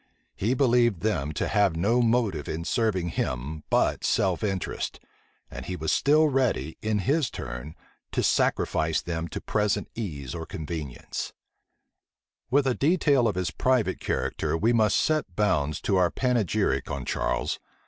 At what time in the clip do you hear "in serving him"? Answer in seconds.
2.49-3.61